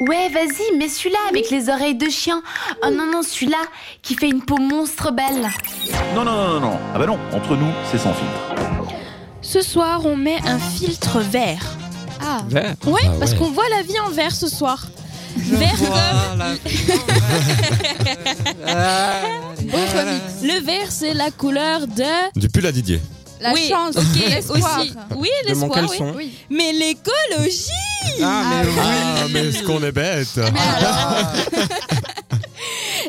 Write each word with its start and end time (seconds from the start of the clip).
Ouais, 0.00 0.28
vas-y, 0.30 0.76
mets 0.78 0.88
celui-là 0.88 1.18
avec 1.28 1.50
les 1.50 1.68
oreilles 1.68 1.94
de 1.94 2.08
chien. 2.08 2.42
Oh 2.84 2.90
non, 2.90 3.06
non, 3.10 3.22
celui-là 3.22 3.58
qui 4.02 4.14
fait 4.16 4.28
une 4.28 4.44
peau 4.44 4.58
monstre 4.58 5.12
belle. 5.12 5.48
Non, 6.14 6.24
non, 6.24 6.32
non, 6.32 6.48
non, 6.54 6.60
non. 6.60 6.78
Ah 6.94 6.98
bah 6.98 7.06
non, 7.06 7.18
entre 7.32 7.56
nous, 7.56 7.70
c'est 7.90 7.98
sans 7.98 8.12
filtre. 8.12 8.54
Ce 9.40 9.60
soir, 9.60 10.04
on 10.04 10.16
met 10.16 10.38
un 10.46 10.58
filtre 10.58 11.20
vert. 11.20 11.64
Ah, 12.20 12.38
Vert? 12.48 12.74
Ouais, 12.86 13.00
Ah 13.04 13.10
parce 13.18 13.34
qu'on 13.34 13.50
voit 13.50 13.68
la 13.70 13.82
vie 13.82 13.98
en 14.00 14.10
vert 14.10 14.34
ce 14.34 14.48
soir. 14.48 14.86
Vert 15.36 15.78
comme 15.78 16.42
le 20.42 20.64
vert, 20.64 20.90
c'est 20.90 21.14
la 21.14 21.30
couleur 21.30 21.86
de. 21.86 22.38
Du 22.38 22.48
pull 22.48 22.66
à 22.66 22.72
Didier. 22.72 23.00
La 23.42 23.52
oui, 23.52 23.68
chance, 23.68 23.96
ok, 23.96 24.04
l'espoir. 24.28 24.80
aussi. 24.80 24.92
Oui, 25.16 25.28
De 25.48 25.54
mon 25.54 25.68
l'espoir. 25.74 26.14
oui. 26.16 26.18
Oui. 26.26 26.32
Mais 26.50 26.72
l'écologie. 26.72 28.20
Ah, 28.22 28.42
mais 28.50 28.68
oui. 28.68 28.74
Ah, 28.80 29.24
mais 29.32 29.48
est-ce 29.48 29.62
qu'on 29.62 29.82
est 29.82 29.92
bête 29.92 30.28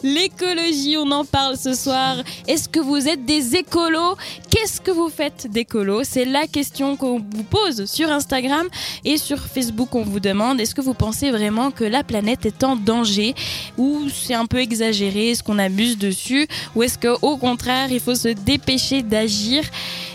L'écologie, 0.04 0.98
on 0.98 1.10
en 1.12 1.24
parle 1.26 1.58
ce 1.58 1.74
soir. 1.74 2.18
Est-ce 2.48 2.68
que 2.68 2.80
vous 2.80 3.08
êtes 3.08 3.26
des 3.26 3.56
écolos 3.56 4.18
Qu'est-ce 4.54 4.80
que 4.80 4.92
vous 4.92 5.10
faites 5.10 5.48
d'écolo? 5.50 6.04
C'est 6.04 6.26
la 6.26 6.46
question 6.46 6.96
qu'on 6.96 7.18
vous 7.18 7.44
pose 7.44 7.86
sur 7.86 8.12
Instagram 8.12 8.68
et 9.04 9.18
sur 9.18 9.40
Facebook. 9.40 9.96
On 9.96 10.04
vous 10.04 10.20
demande 10.20 10.62
est-ce 10.62 10.76
que 10.76 10.82
vous 10.82 10.94
pensez 10.94 11.32
vraiment 11.32 11.72
que 11.72 11.84
la 11.84 12.04
planète 12.04 12.46
est 12.46 12.64
en 12.64 12.76
danger? 12.76 13.34
Ou 13.80 14.10
c'est 14.14 14.36
un 14.36 14.46
peu 14.46 14.60
exagéré 14.60 15.32
Est-ce 15.32 15.42
qu'on 15.42 15.58
abuse 15.58 15.98
dessus? 15.98 16.48
Ou 16.76 16.84
est-ce 16.84 17.00
que 17.00 17.18
au 17.24 17.38
contraire 17.38 17.92
il 17.92 18.00
faut 18.00 18.14
se 18.14 18.28
dépêcher 18.28 19.02
d'agir? 19.02 19.64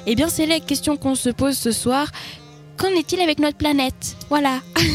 Eh 0.06 0.14
bien, 0.14 0.28
c'est 0.28 0.46
la 0.46 0.60
question 0.60 0.96
qu'on 0.96 1.16
se 1.16 1.30
pose 1.30 1.58
ce 1.58 1.72
soir. 1.72 2.06
Qu'en 2.78 2.88
est-il 2.90 3.20
avec 3.20 3.38
notre 3.40 3.56
planète 3.58 4.16
Voilà. 4.30 4.60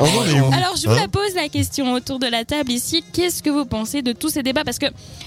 Oh, 0.00 0.06
Alors, 0.52 0.74
je 0.76 0.86
vous 0.88 0.92
Hein 0.92 0.96
la 1.02 1.08
pose 1.08 1.34
la 1.36 1.48
question 1.48 1.92
autour 1.92 2.18
de 2.18 2.26
la 2.26 2.44
table 2.44 2.72
ici. 2.72 3.04
Qu'est-ce 3.12 3.44
que 3.44 3.48
vous 3.48 3.64
pensez 3.64 4.02
de 4.02 4.12
tous 4.12 4.28
ces 4.28 4.42
débats 4.42 4.64
Parce 4.64 4.78
que 4.80 4.86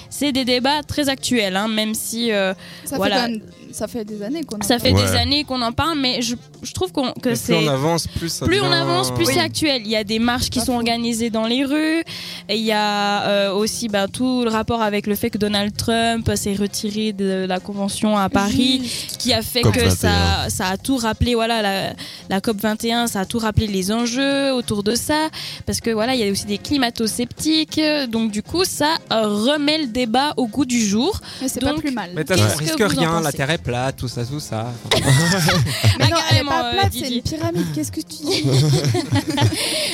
c'est 0.09 0.33
des 0.33 0.43
débats 0.43 0.83
très 0.83 1.07
actuels, 1.07 1.55
hein, 1.55 1.69
même 1.69 1.93
si 1.95 2.31
euh, 2.33 2.53
Ça, 2.83 2.97
Voilà. 2.97 3.23
fait 3.23 3.29
même- 3.31 3.41
ça 3.71 3.87
fait 3.87 4.03
des 4.05 4.21
années 4.23 4.43
qu'on 4.43 4.57
en 4.57 4.61
ça 4.61 4.79
fait 4.79 4.91
Ouais. 4.91 5.01
des 5.03 5.11
années 5.15 5.43
qu'on 5.45 5.61
en 5.61 5.71
parle, 5.71 5.97
mais 5.99 6.21
je, 6.21 6.35
je 6.63 6.71
trouve 6.73 6.91
qu'on- 6.91 7.11
que 7.13 7.29
Plus 7.29 7.35
c'est. 7.39 7.53
on 7.55 7.67
avance, 7.67 8.07
plus 8.07 8.27
ça 8.29 8.45
Plus 8.45 8.59
on 8.61 8.71
avance, 8.71 9.11
plus 9.11 9.25
Oui. 9.27 9.33
c'est 9.35 9.39
actuel. 9.39 9.81
Il 9.85 9.91
y 9.91 9.95
a 9.95 10.03
des 10.03 10.19
marches 10.19 10.49
qui 10.49 10.59
sont 10.59 10.73
organisées 10.73 11.29
dans 11.29 11.45
les 11.47 11.63
rues. 11.63 12.01
Et 12.49 12.55
il 12.57 12.63
y 12.63 12.71
a 12.73 13.23
euh, 13.27 13.53
aussi 13.53 13.87
bah, 13.87 14.07
tout 14.07 14.43
le 14.43 14.49
rapport 14.49 14.81
avec 14.81 15.07
le 15.07 15.15
fait 15.15 15.29
que 15.29 15.37
Donald 15.37 15.75
Trump 15.77 16.29
s'est 16.35 16.55
retiré 16.55 17.13
de 17.13 17.45
la 17.47 17.59
convention 17.59 18.17
à 18.17 18.27
Paris, 18.29 18.81
qui 19.17 19.31
a 19.33 19.41
fait 19.41 19.61
que 19.61 19.69
21. 19.79 19.89
ça, 19.91 20.49
ça 20.49 20.67
a 20.67 20.77
tout 20.77 20.97
rappelé. 20.97 21.35
Voilà, 21.37 21.61
la, 21.61 21.93
la 22.29 22.41
COP 22.41 22.57
21, 22.59 23.05
ça 23.05 23.21
a 23.21 23.25
tout 23.25 23.37
rappelé 23.37 23.67
les 23.67 23.91
enjeux 23.91 24.51
autour 24.53 24.81
de 24.81 24.95
ça. 24.95 25.29
Parce 25.67 25.81
que 25.81 25.91
voilà, 25.91 26.15
il 26.15 26.21
y 26.21 26.27
a 26.27 26.31
aussi 26.31 26.45
des 26.45 26.57
climato-sceptiques. 26.57 27.79
Donc 28.09 28.31
du 28.31 28.41
coup, 28.41 28.65
ça 28.65 28.95
euh, 29.11 29.27
remet 29.27 29.77
le 29.77 29.87
débat 29.87 30.33
au 30.37 30.47
goût 30.47 30.65
du 30.65 30.83
jour. 30.83 31.19
Mais 31.41 31.47
c'est 31.47 31.59
pas 31.59 31.71
Donc, 31.71 31.81
plus 31.81 31.91
mal. 31.91 32.11
Mais 32.15 32.21
on 32.21 32.35
que 32.35 32.57
risque 32.57 32.81
vous 32.81 32.85
en 32.85 32.87
rien, 32.87 33.21
la 33.21 33.31
terre 33.31 33.49
est 33.51 33.57
plate, 33.57 33.97
tout 33.97 34.07
ça, 34.07 34.25
tout 34.25 34.39
ça. 34.39 34.73
Mais 35.99 36.07
non, 36.07 36.17
elle 36.31 36.37
est 36.37 36.43
pas 36.43 36.65
euh, 36.65 36.71
plate, 36.73 36.93
c'est 36.93 37.01
Didier. 37.01 37.17
une 37.17 37.21
pyramide. 37.21 37.67
Qu'est-ce 37.75 37.91
que 37.91 38.01
tu 38.01 38.23
dis 38.23 38.43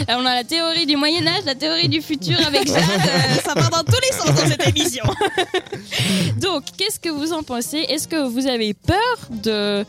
Alors, 0.07 0.21
on 0.23 0.25
a 0.25 0.35
la 0.35 0.43
théorie 0.43 0.85
du 0.85 0.95
Moyen 0.95 1.27
Âge, 1.27 1.43
la 1.45 1.55
théorie 1.55 1.89
du 1.89 2.01
futur 2.01 2.37
avec 2.45 2.67
Jade. 2.67 2.77
Euh, 2.77 3.35
ça 3.45 3.53
part 3.53 3.69
dans 3.69 3.83
tous 3.83 3.99
les 4.01 4.17
sens 4.17 4.33
dans 4.35 4.47
cette 4.47 4.67
émission. 4.67 5.03
Donc, 6.39 6.63
qu'est-ce 6.77 6.99
que 6.99 7.09
vous 7.09 7.33
en 7.33 7.43
pensez? 7.43 7.79
Est-ce 7.89 8.07
que 8.07 8.27
vous 8.27 8.47
avez 8.47 8.73
peur 8.73 8.97
de, 9.29 9.85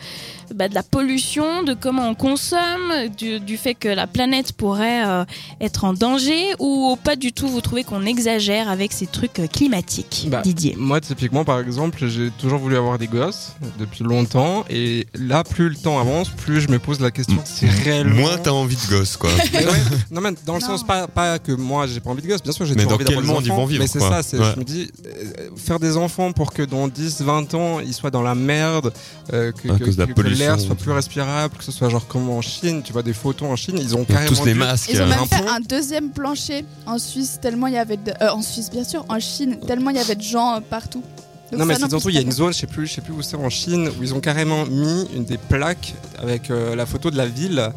bah, 0.54 0.68
de 0.68 0.74
la 0.74 0.82
pollution, 0.82 1.62
de 1.62 1.74
comment 1.74 2.08
on 2.08 2.14
consomme, 2.14 2.92
du, 3.18 3.40
du 3.40 3.56
fait 3.56 3.74
que 3.74 3.88
la 3.88 4.06
planète 4.06 4.52
pourrait 4.52 5.04
euh, 5.06 5.24
être 5.60 5.84
en 5.84 5.92
danger 5.92 6.54
ou 6.58 6.96
pas 7.02 7.16
du 7.16 7.32
tout 7.32 7.48
Vous 7.48 7.60
trouvez 7.60 7.84
qu'on 7.84 8.06
exagère 8.06 8.68
avec 8.68 8.92
ces 8.92 9.06
trucs 9.06 9.38
euh, 9.40 9.46
climatiques, 9.46 10.26
Bah, 10.30 10.42
Didier? 10.42 10.74
Moi, 10.78 11.00
typiquement, 11.00 11.44
par 11.44 11.60
exemple, 11.60 12.06
j'ai 12.06 12.30
toujours 12.38 12.58
voulu 12.58 12.76
avoir 12.76 12.98
des 12.98 13.06
gosses 13.08 13.52
depuis 13.78 14.04
longtemps. 14.04 14.64
Et 14.70 15.06
là, 15.14 15.44
plus 15.44 15.68
le 15.68 15.76
temps 15.76 15.98
avance, 16.00 16.28
plus 16.30 16.60
je 16.60 16.68
me 16.68 16.78
pose 16.78 17.00
la 17.00 17.10
question 17.10 17.38
si 17.44 17.66
réellement. 17.66 18.14
Moins 18.14 18.38
t'as 18.38 18.50
envie 18.52 18.76
de 18.76 18.90
gosse, 18.90 19.16
quoi. 19.16 19.30
Mais 19.52 19.66
ouais, 19.66 19.72
non, 20.10 20.20
mais 20.20 20.30
dans 20.46 20.54
le 20.54 20.60
Non. 20.60 20.66
sens 20.66 20.84
pas, 20.86 21.08
pas 21.08 21.38
que 21.38 21.52
moi 21.52 21.86
j'ai 21.86 22.00
pas 22.00 22.10
envie 22.10 22.22
de 22.22 22.28
gosse, 22.28 22.42
bien 22.42 22.52
sûr 22.52 22.64
j'ai 22.66 22.74
toujours 22.76 22.92
envie 22.92 23.04
d'avoir 23.04 23.22
des 23.22 23.28
monde 23.28 23.42
ils 23.44 23.50
enfants, 23.50 23.60
vont 23.62 23.66
vivre, 23.66 23.82
Mais 23.82 23.86
c'est 23.88 24.00
ça, 24.00 24.22
c'est, 24.22 24.38
Ouais. 24.38 24.52
je 24.54 24.58
me 24.60 24.64
dis, 24.64 24.90
euh, 25.06 25.48
faire 25.56 25.78
des 25.80 25.96
enfants 25.96 26.32
pour 26.32 26.52
que 26.52 26.62
dans 26.62 26.88
10, 26.88 27.22
20 27.22 27.54
ans 27.54 27.80
ils 27.80 27.92
soient 27.94 28.10
dans 28.10 28.22
la 28.22 28.34
merde, 28.34 28.92
euh, 29.32 29.52
que, 29.52 29.68
À 29.70 29.78
que- 29.78 29.84
cause 29.84 29.96
de 29.96 30.04
la 30.04 30.12
pollution. 30.14 30.43
L'air 30.46 30.60
soit 30.60 30.74
plus 30.74 30.92
respirable, 30.92 31.56
que 31.56 31.64
ce 31.64 31.72
soit 31.72 31.88
genre 31.88 32.06
comme 32.06 32.28
en 32.30 32.40
Chine, 32.42 32.82
tu 32.82 32.92
vois 32.92 33.02
des 33.02 33.12
photos 33.12 33.48
en 33.48 33.56
Chine, 33.56 33.76
ils 33.80 33.96
ont 33.96 34.04
carrément. 34.04 34.36
Tous 34.36 34.44
les 34.44 34.54
masques. 34.54 34.90
Ils 34.92 35.02
ont 35.02 35.06
même 35.06 35.18
un 35.18 35.26
fait 35.26 35.48
un 35.48 35.60
deuxième 35.60 36.10
plancher 36.10 36.64
en 36.86 36.98
Suisse 36.98 37.38
tellement 37.40 37.66
il 37.66 37.74
y 37.74 37.78
avait 37.78 37.96
de... 37.96 38.12
euh, 38.20 38.30
en 38.30 38.42
Suisse 38.42 38.70
bien 38.70 38.84
sûr, 38.84 39.04
en 39.08 39.18
Chine 39.20 39.58
tellement 39.66 39.90
il 39.90 39.96
y 39.96 40.00
avait 40.00 40.14
de 40.14 40.22
gens 40.22 40.56
euh, 40.56 40.60
partout. 40.60 41.02
Donc 41.50 41.60
Non 41.60 41.66
mais 41.66 41.74
c'est 41.74 41.88
surtout 41.88 42.08
il 42.08 42.14
y 42.14 42.18
a 42.18 42.22
une 42.22 42.32
zone, 42.32 42.52
je 42.52 42.58
sais 42.58 42.66
plus, 42.66 42.86
je 42.86 42.94
sais 42.94 43.00
plus 43.00 43.12
où 43.12 43.22
c'est 43.22 43.36
en 43.36 43.50
Chine, 43.50 43.88
où 43.88 44.02
ils 44.02 44.14
ont 44.14 44.20
carrément 44.20 44.64
mis 44.66 45.06
une 45.14 45.24
des 45.24 45.38
plaques 45.38 45.94
avec 46.18 46.50
euh, 46.50 46.74
la 46.74 46.86
photo 46.86 47.10
de 47.10 47.16
la 47.16 47.26
ville 47.26 47.70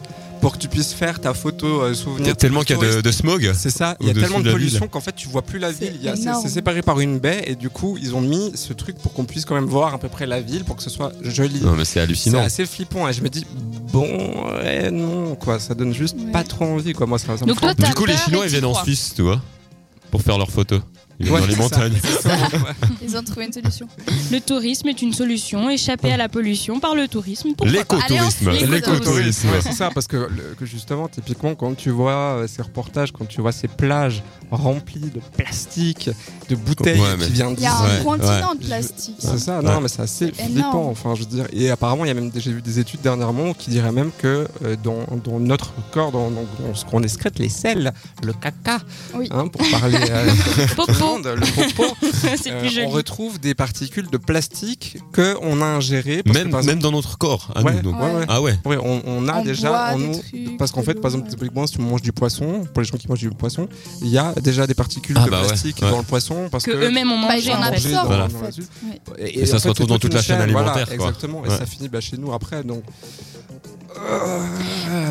pour 0.48 0.54
que 0.54 0.62
tu 0.62 0.70
puisses 0.70 0.94
faire 0.94 1.20
ta 1.20 1.34
photo 1.34 1.82
euh, 1.82 1.94
souvenir. 1.94 2.38
Tellement 2.38 2.62
qu'il 2.62 2.78
y 2.78 2.80
a 2.82 2.96
de, 2.96 3.02
de 3.02 3.12
smog. 3.12 3.52
C'est 3.54 3.70
ça, 3.70 3.98
il 4.00 4.08
y 4.08 4.10
a 4.10 4.14
tellement 4.14 4.40
de 4.40 4.50
pollution 4.50 4.88
qu'en 4.88 5.02
fait 5.02 5.14
tu 5.14 5.28
vois 5.28 5.42
plus 5.42 5.60
la 5.60 5.74
C'est 5.74 5.86
ville. 5.90 5.98
Il 6.00 6.06
y 6.06 6.08
a- 6.10 6.16
C'est 6.16 6.34
c'est 6.42 6.48
séparé 6.54 6.82
par 6.82 7.02
une 7.02 7.20
baie 7.20 7.44
et 7.48 7.56
du 7.56 7.70
coup 7.70 7.98
ils 8.02 8.16
ont 8.16 8.22
mis 8.22 8.54
ce 8.56 8.72
truc 8.72 8.98
pour 8.98 9.12
qu'on 9.12 9.26
puisse 9.26 9.44
quand 9.44 9.56
même 9.56 9.66
voir 9.66 9.94
à 9.94 9.98
peu 9.98 10.08
près 10.08 10.26
la 10.26 10.40
ville 10.40 10.64
pour 10.64 10.78
que 10.78 10.84
ce 10.84 10.90
soit 10.90 11.12
joli. 11.22 11.60
Non, 11.60 11.74
mais 11.74 11.84
c'est 11.84 11.96
C'est 11.96 12.00
hallucinant. 12.00 12.40
assez 12.40 12.66
flippant 12.66 13.10
et 13.10 13.14
je 13.14 13.22
me 13.22 13.28
dis 13.28 13.46
bon 13.92 14.08
ouais, 14.54 14.90
non 14.90 15.36
quoi, 15.36 15.60
ça 15.60 15.76
donne 15.76 15.94
juste 15.94 16.16
Ouais. 16.18 16.32
pas 16.32 16.46
trop 16.46 16.64
envie 16.64 16.94
quoi. 16.94 17.08
Moi 17.08 17.20
ça, 17.20 17.38
ça 17.38 17.44
me 17.46 17.50
Donc 17.50 17.60
toi, 17.60 17.74
Du 17.74 17.94
coup, 17.94 18.06
les 18.06 18.16
Chinois, 18.16 18.46
ils 18.46 18.52
viennent 18.52 18.64
en. 18.66 18.74
Suisse, 18.76 19.12
tu 19.16 19.24
vois, 19.24 19.42
pour 20.12 20.22
faire 20.22 20.38
leurs 20.38 20.50
photos. 20.52 20.80
Ouais, 21.20 21.40
dans 21.40 21.46
les 21.48 21.54
ça. 21.56 21.62
montagnes. 21.64 21.94
Ils 23.04 23.18
ont 23.18 23.24
trouvé 23.24 23.46
une 23.48 23.54
solution. 23.54 23.88
Le 24.32 24.40
tourisme 24.40 24.88
est 24.90 25.02
une 25.02 25.14
solution, 25.14 25.70
échapper 25.70 26.12
à 26.12 26.18
la 26.18 26.30
pollution 26.30 26.80
par 26.80 26.94
le 26.96 27.08
tourisme. 27.08 27.50
L'écotourisme. 27.64 28.52
L'écotourisme. 28.70 29.48
Ouais, 29.50 29.62
c'est 29.62 29.72
ça, 29.74 29.90
parce 29.94 30.08
que, 30.08 30.18
le- 30.18 30.56
que 30.60 30.66
justement, 30.66 31.08
typiquement, 31.08 31.56
quand 31.56 31.76
tu 31.76 31.90
vois 31.90 32.12
euh, 32.12 32.48
ces 32.48 32.62
reportages, 32.62 33.12
quand 33.12 33.26
tu 33.28 33.42
vois 33.42 33.52
ces 33.52 33.68
plages 33.68 34.22
remplies 34.52 35.00
de 35.14 35.20
plastique, 35.36 36.10
de 36.50 36.56
bouteilles 36.56 37.00
Ouais, 37.00 37.08
mais- 37.18 37.26
qui 37.26 37.32
viennent 37.34 37.56
Il 37.58 37.64
y 37.64 37.66
a 37.66 37.76
un 37.76 37.98
Ouais, 37.98 38.04
continent 38.04 38.56
de 38.56 38.66
plastique. 38.66 39.16
C'est 39.20 39.40
ça, 39.40 39.60
Ouais. 39.60 39.64
non, 39.66 39.82
mais 39.82 39.88
c'est 39.88 40.02
assez 40.04 40.32
flippant. 40.32 40.88
Enfin, 40.90 41.16
je 41.16 41.22
veux 41.22 41.26
dire, 41.28 41.46
et 41.52 41.70
apparemment, 41.70 42.06
il 42.06 42.10
y 42.10 42.12
a 42.12 42.14
même, 42.14 42.32
j'ai 42.36 42.52
vu 42.54 42.62
des 42.62 42.80
études 42.80 43.02
dernièrement 43.02 43.54
qui 43.54 43.70
diraient 43.70 43.92
même 43.92 44.12
que 44.18 44.48
euh, 44.64 44.76
dans, 44.84 45.06
dans 45.24 45.40
notre 45.40 45.74
corps, 45.92 46.12
dans, 46.12 46.30
dans- 46.30 46.42
dans 46.60 46.76
ce 46.76 46.86
qu'on 46.86 47.02
excrète, 47.04 47.40
les 47.40 47.50
selles, 47.50 47.92
le 48.24 48.34
caca, 48.34 48.80
Oui. 49.16 49.28
hein, 49.32 49.48
pour 49.48 49.62
parler 49.70 49.98
euh, 50.10 50.30
Le 51.16 51.46
C'est 52.38 52.52
euh, 52.52 52.86
on 52.86 52.90
retrouve 52.90 53.40
des 53.40 53.56
particules 53.56 54.08
de 54.10 54.18
plastique 54.18 54.98
que 55.14 55.36
on 55.42 55.62
a 55.62 55.66
ingérées. 55.66 56.24
parce 56.24 56.38
que, 56.38 56.66
Même, 56.66 56.80
dans 56.80 56.92
notre 56.92 57.18
corps, 57.18 57.52
à 57.56 57.62
Ouais, 57.64 57.74
nous. 57.76 57.82
donc. 57.82 58.00
ouais, 58.02 58.14
ouais. 58.16 58.26
Ah 58.28 58.42
ouais. 58.42 58.56
Ouais, 58.66 58.78
on, 58.82 59.02
on 59.06 59.28
a 59.28 59.40
On 59.40 59.44
déjà 59.44 59.96
nous. 59.98 60.22
Parce 60.58 60.72
qu'en 60.72 60.84
fait, 60.84 60.96
par 60.96 61.12
exemple, 61.12 61.30
typiquement, 61.30 61.66
si 61.68 61.76
tu 61.76 61.82
manges 61.82 62.02
du 62.02 62.12
poisson, 62.12 62.64
pour 62.74 62.82
les 62.82 62.88
gens 62.88 62.98
qui 62.98 63.08
mangent 63.08 63.20
du 63.20 63.30
poisson, 63.30 63.68
il 64.02 64.10
y 64.10 64.18
a 64.18 64.34
déjà 64.42 64.68
des 64.68 64.74
particules 64.76 65.18
Ah 65.20 65.26
de 65.26 65.30
bah 65.32 65.42
plastique 65.46 65.82
ouais. 65.82 65.90
dans 65.90 65.98
le 66.00 66.04
poisson 66.04 66.50
parce 66.52 66.64
que 66.66 66.72
que, 66.72 66.78
eux-mêmes 66.78 67.12
ont 67.12 67.18
mangé 67.18 67.42
fait. 67.42 67.52
absorbent 67.52 68.08
Voilà. 68.08 68.26
en 68.26 68.30
fait. 68.30 68.56
Et, 69.20 69.40
Et 69.42 69.46
ça 69.46 69.56
en 69.58 69.60
se 69.60 69.68
retrouve 69.68 69.88
dans 69.88 70.00
toute 70.00 70.14
la 70.14 70.22
chaîne 70.22 70.42
alimentaire. 70.42 70.92
Exactement, 70.92 71.44
et 71.46 71.50
ça 71.50 71.66
finit 71.66 71.90
bah, 71.90 72.02
chez 72.02 72.18
nous 72.18 72.34
après. 72.34 72.64
Donc, 72.64 72.84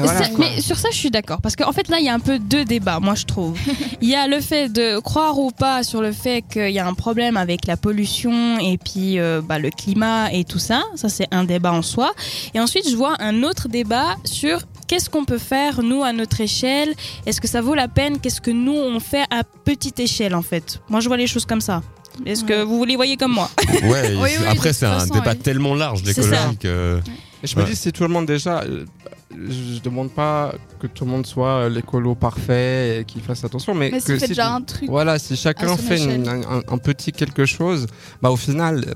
Ça- 0.07 0.25
mais 0.39 0.61
sur 0.61 0.79
ça, 0.79 0.89
je 0.93 0.97
suis 0.97 1.11
d'accord. 1.11 1.41
Parce 1.41 1.57
qu'en 1.57 1.73
fait, 1.73 1.89
là, 1.89 1.99
il 1.99 2.05
y 2.05 2.09
a 2.09 2.15
un 2.15 2.21
peu 2.21 2.39
deux 2.39 2.65
débats, 2.65 3.01
moi, 3.01 3.15
je 3.15 3.25
trouve. 3.25 3.59
Il 4.01 4.09
y 4.09 4.15
a 4.15 4.27
le 4.27 4.41
fait 4.41 4.69
de 4.69 4.99
croire 5.01 5.39
ou 5.39 5.51
pas 5.51 5.83
sur 5.83 6.01
le 6.01 6.13
fait 6.13 6.43
qu'il 6.43 6.71
y 6.71 6.79
a 6.79 6.87
un 6.87 6.95
problème 6.95 7.37
avec 7.37 7.67
la 7.67 7.77
pollution 7.77 8.59
et 8.59 8.79
puis 8.79 9.19
euh, 9.19 9.41
bah, 9.43 9.59
le 9.59 9.71
climat 9.71 10.33
et 10.33 10.45
tout 10.45 10.59
ça. 10.59 10.83
Ça, 10.95 11.09
c'est 11.09 11.27
un 11.33 11.45
débat 11.45 11.73
en 11.73 11.83
soi. 11.83 12.13
Et 12.55 12.61
ensuite, 12.61 12.89
je 12.89 12.97
vois 12.97 13.15
un 13.21 13.43
autre 13.43 13.69
débat 13.69 14.17
sur 14.25 14.61
qu'est-ce 14.87 15.11
qu'on 15.11 15.25
peut 15.25 15.39
faire, 15.39 15.83
nous, 15.83 16.03
à 16.03 16.13
notre 16.13 16.41
échelle? 16.41 16.95
Est-ce 17.27 17.41
que 17.41 17.49
ça 17.49 17.61
vaut 17.61 17.75
la 17.75 17.89
peine? 17.89 18.19
Qu'est-ce 18.21 18.41
que 18.41 18.51
nous, 18.51 18.75
on 18.77 19.01
fait 19.01 19.25
à 19.31 19.43
petite 19.45 19.99
échelle, 20.01 20.35
en 20.35 20.43
fait? 20.43 20.81
Moi, 20.89 21.01
je 21.01 21.09
vois 21.09 21.17
les 21.17 21.27
choses 21.27 21.45
comme 21.47 21.61
ça. 21.61 21.83
Est-ce 22.25 22.45
que 22.45 22.63
vous 22.63 22.85
les 22.85 22.97
voyez 22.97 23.17
comme 23.17 23.33
moi 23.33 23.51
Ouais, 23.83 24.15
Oui, 24.21 24.31
oui, 24.41 24.47
après, 24.49 24.73
c'est 24.73 24.87
un 24.87 24.99
façon, 25.01 25.15
débat 25.15 25.33
oui. 25.33 25.39
tellement 25.39 25.75
large, 25.75 26.03
C'est 26.05 26.15
ça. 26.15 26.23
l'écologique. 26.23 26.65
euh, 26.65 27.01
Et 27.43 27.47
je 27.47 27.57
me 27.57 27.63
Ouais. 27.63 27.71
dis, 27.71 27.77
si 27.77 27.93
tout 27.93 28.03
le 28.03 28.09
monde 28.09 28.27
déjà, 28.27 28.61
euh, 28.63 28.85
je 29.33 29.81
demande 29.83 30.11
pas 30.11 30.55
que 30.81 30.87
tout 30.87 31.05
le 31.05 31.11
monde 31.11 31.27
soit 31.27 31.49
euh, 31.65 31.69
l'écolo 31.69 32.15
parfait 32.15 33.01
et 33.01 33.05
qu'il 33.05 33.21
fasse 33.21 33.45
attention, 33.45 33.75
mais, 33.75 33.91
Mais 33.93 34.01
que 34.01 34.19
si 34.19 34.29
déjà 34.29 34.53
un 34.55 34.63
truc. 34.63 34.89
Voilà, 34.89 35.19
si 35.19 35.37
chacun 35.37 35.77
fait 35.77 36.03
une- 36.03 36.27
un, 36.29 36.63
un 36.67 36.79
petit 36.79 37.13
quelque 37.13 37.45
chose, 37.45 37.87
bah 38.23 38.31
au 38.31 38.37
final, 38.37 38.95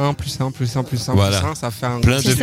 1 0.00 0.14
plus 0.14 0.40
1 0.40 0.50
plus 0.50 0.76
1 0.76 0.82
plus 0.82 1.08
1 1.08 1.12
Voilà. 1.14 1.40
plus 1.40 1.48
1, 1.50 1.54
ça 1.54 1.70
fait 1.70 1.86
un 1.86 2.00
Plein 2.00 2.16
de 2.18 2.22
petites 2.22 2.42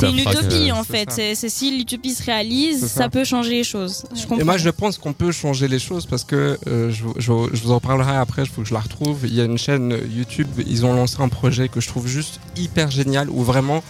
C'est 0.00 0.10
une 0.10 0.18
utopie, 0.18 0.72
en 0.72 0.84
fait. 0.84 1.08
C'est 1.10 1.48
si 1.48 1.76
l'utopie 1.76 2.14
se 2.14 2.22
réalise, 2.24 2.80
ça. 2.80 3.02
ça. 3.04 3.08
peut 3.08 3.24
changer 3.24 3.50
les 3.50 3.64
choses. 3.64 4.04
Je 4.14 4.22
comprends. 4.22 4.38
Et 4.38 4.44
moi, 4.44 4.56
je 4.56 4.68
pense 4.70 4.98
qu'on 4.98 5.12
peut 5.12 5.32
changer 5.32 5.68
les 5.68 5.78
choses 5.78 6.06
parce 6.06 6.24
que 6.24 6.58
euh, 6.66 6.90
je, 6.90 7.04
je- 7.18 7.54
je 7.56 7.62
vous 7.62 7.70
en 7.72 7.80
parlerai 7.80 8.16
après, 8.16 8.42
il 8.42 8.48
faut 8.48 8.62
que 8.62 8.68
je 8.68 8.74
la 8.74 8.80
retrouve. 8.80 9.20
Il 9.24 9.34
y 9.34 9.40
a 9.40 9.44
une 9.44 9.58
chaîne 9.58 9.96
YouTube, 10.10 10.48
ils 10.66 10.84
ont 10.84 10.92
lancé 10.94 11.16
un 11.20 11.28
projet 11.28 11.68
que 11.68 11.80
je 11.80 11.88
trouve 11.88 12.06
juste 12.08 12.40
hyper 12.56 12.90
génial 12.90 13.30
où 13.30 13.42
vraiment, 13.42 13.82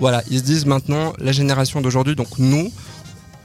voilà, 0.00 0.22
ils 0.30 0.38
se 0.38 0.44
disent 0.44 0.66
maintenant, 0.66 1.12
la 1.18 1.32
génération 1.32 1.80
d'aujourd'hui, 1.80 2.16
donc 2.16 2.38
nous, 2.38 2.72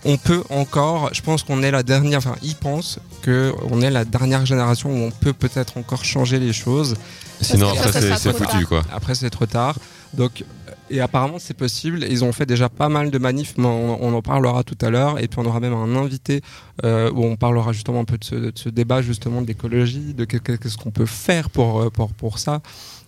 on 0.07 0.17
peut 0.17 0.41
encore, 0.49 1.13
je 1.13 1.21
pense 1.21 1.43
qu'on 1.43 1.61
est 1.61 1.69
la 1.71 1.83
dernière, 1.83 2.17
enfin, 2.19 2.35
ils 2.41 2.55
pensent 2.55 2.99
que 3.21 3.53
on 3.69 3.81
est 3.81 3.91
la 3.91 4.05
dernière 4.05 4.45
génération 4.45 4.89
où 4.89 4.97
on 5.07 5.11
peut 5.11 5.33
peut-être 5.33 5.77
encore 5.77 6.03
changer 6.03 6.39
les 6.39 6.53
choses. 6.53 6.95
Sinon, 7.41 7.67
après, 7.87 8.01
c'est 8.17 8.29
foutu, 8.33 8.65
quoi. 8.65 8.81
Après, 8.91 9.13
c'est 9.13 9.29
trop 9.29 9.45
tard. 9.45 9.75
Donc, 10.13 10.43
et 10.89 11.01
apparemment, 11.01 11.37
c'est 11.37 11.53
possible. 11.53 12.03
Ils 12.09 12.23
ont 12.23 12.31
fait 12.31 12.45
déjà 12.45 12.69
pas 12.69 12.87
mal 12.89 13.11
de 13.11 13.17
manifs, 13.19 13.53
mais 13.57 13.67
on, 13.67 14.01
on 14.03 14.13
en 14.13 14.21
parlera 14.21 14.63
tout 14.63 14.77
à 14.81 14.89
l'heure. 14.89 15.19
Et 15.19 15.27
puis, 15.27 15.39
on 15.39 15.45
aura 15.45 15.59
même 15.59 15.73
un 15.73 15.95
invité 15.97 16.41
euh, 16.85 17.11
où 17.11 17.25
on 17.25 17.35
parlera 17.35 17.73
justement 17.73 17.99
un 17.99 18.05
peu 18.05 18.17
de 18.17 18.23
ce, 18.23 18.35
de 18.35 18.51
ce 18.55 18.69
débat 18.69 19.01
justement 19.01 19.41
d'écologie, 19.41 20.13
de 20.15 20.23
que- 20.25 20.37
que- 20.37 20.53
qu'est-ce 20.53 20.77
qu'on 20.77 20.91
peut 20.91 21.05
faire 21.05 21.49
pour, 21.49 21.81
euh, 21.81 21.89
pour, 21.89 22.09
pour 22.13 22.39
ça. 22.39 22.61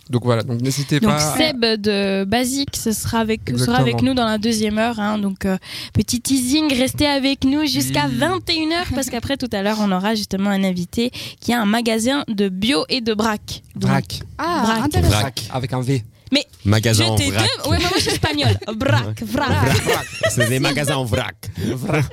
Donc 0.10 0.24
voilà, 0.24 0.42
donc 0.44 0.60
n'hésitez 0.62 1.00
Donc 1.00 1.12
pas. 1.12 1.38
Seb 1.38 1.60
de 1.64 2.24
Basique, 2.26 2.76
ce 2.76 2.92
sera 2.92 3.20
avec, 3.20 3.42
sera 3.46 3.54
Exactement. 3.54 3.78
avec 3.78 4.02
nous 4.02 4.14
dans 4.16 4.26
la 4.26 4.38
deuxième 4.40 4.78
heure. 4.80 5.00
hein. 5.00 5.20
donc 5.20 5.46
euh, 5.46 5.58
petit 5.94 6.20
teasing, 6.20 6.74
restez 6.74 7.06
avec 7.06 7.44
nous 7.44 7.66
jusqu'à 7.68 8.08
Oui. 8.08 8.18
21h 8.18 8.94
parce 8.96 9.10
qu'après 9.12 9.38
tout 9.38 9.50
à 9.52 9.62
l'heure 9.62 9.78
on 9.82 9.92
aura 9.92 10.16
justement 10.16 10.50
un 10.50 10.64
invité 10.64 11.12
qui 11.40 11.54
a 11.54 11.62
un 11.62 11.66
magasin 11.66 12.24
de 12.28 12.50
bio 12.50 12.86
et 12.90 13.02
de 13.02 13.14
braque. 13.14 13.62
Donc, 13.76 13.92
Vrac. 13.92 14.20
Ah, 14.40 14.80
intéressant. 14.84 15.20
Vrac. 15.20 15.44
Avec 15.52 15.74
un 15.74 15.82
V. 15.82 16.04
Magasin 16.66 17.06
en 17.06 17.16
vrac. 17.16 17.28
deux. 17.64 17.70
Ouais, 17.70 17.78
mais 17.78 17.84
moi 17.86 17.92
je 17.96 18.02
suis 18.02 18.12
espagnole. 18.12 18.58
Braque, 18.76 19.24
vrac, 19.24 19.50
C'est 20.30 20.50
des 20.50 20.60
magasins 20.60 20.98
en 20.98 21.06
vrac. 21.06 21.36
vrac. 21.58 22.06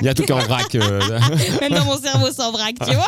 Il 0.00 0.06
y 0.06 0.08
a 0.08 0.14
tout 0.14 0.22
qui 0.22 0.30
est 0.30 0.34
en 0.34 0.38
vrac. 0.38 0.74
euh, 0.74 1.00
Maintenant 1.60 1.84
mon 1.84 1.98
cerveau 2.00 2.30
s'en 2.30 2.52
braque, 2.52 2.76
tu 2.86 2.94
vois. 2.94 3.06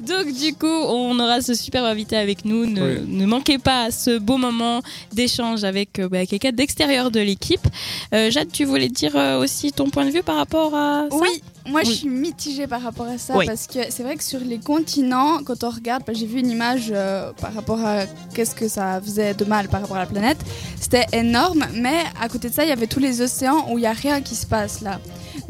Donc 0.06 0.32
du 0.32 0.54
coup, 0.54 0.66
on 0.66 1.18
aura 1.18 1.40
ce 1.40 1.54
super 1.54 1.84
invité 1.84 2.16
avec 2.16 2.44
nous. 2.44 2.66
Ne, 2.66 2.80
Oui. 3.00 3.04
ne 3.06 3.26
manquez 3.26 3.58
pas 3.58 3.90
ce 3.90 4.18
beau 4.18 4.36
moment 4.36 4.82
d'échange 5.12 5.64
avec 5.64 5.98
euh, 5.98 6.08
bah, 6.08 6.26
quelqu'un 6.26 6.52
d'extérieur 6.52 7.10
de 7.10 7.20
l'équipe. 7.20 7.66
Euh, 8.14 8.30
Jade, 8.30 8.50
tu 8.52 8.64
voulais 8.64 8.88
dire 8.88 9.16
euh, 9.16 9.38
aussi 9.40 9.72
ton 9.72 9.88
point 9.90 10.04
de 10.04 10.10
vue 10.10 10.22
par 10.22 10.36
rapport 10.36 10.74
à 10.74 11.06
ça? 11.10 11.16
Oui, 11.16 11.42
moi 11.66 11.82
je 11.84 11.90
suis 11.90 12.08
mitigée 12.08 12.66
par 12.66 12.82
rapport 12.82 13.06
à 13.06 13.18
ça 13.18 13.36
Oui. 13.36 13.46
parce 13.46 13.66
que 13.66 13.78
c'est 13.90 14.02
vrai 14.02 14.16
que 14.16 14.24
sur 14.24 14.40
les 14.40 14.58
continents, 14.58 15.42
quand 15.44 15.62
on 15.64 15.70
regarde, 15.70 16.02
bah, 16.06 16.12
j'ai 16.14 16.26
vu 16.26 16.40
une 16.40 16.50
image 16.50 16.90
euh, 16.90 17.32
par 17.40 17.52
rapport 17.54 17.80
à 17.84 18.06
qu'est-ce 18.34 18.54
que 18.54 18.68
ça 18.68 19.00
faisait 19.02 19.34
de 19.34 19.44
mal 19.44 19.68
par 19.68 19.80
rapport 19.82 19.96
à 19.96 20.00
la 20.00 20.06
planète, 20.06 20.38
c'était 20.80 21.06
énorme, 21.12 21.66
mais 21.74 22.02
à 22.20 22.28
côté 22.28 22.48
de 22.48 22.54
ça, 22.54 22.64
il 22.64 22.68
y 22.68 22.72
avait 22.72 22.86
tous 22.86 23.00
les 23.00 23.20
océans 23.20 23.66
où 23.70 23.78
il 23.78 23.82
n'y 23.82 23.86
a 23.86 23.92
rien 23.92 24.20
qui 24.20 24.34
se 24.34 24.46
passe 24.46 24.80
là. 24.80 24.98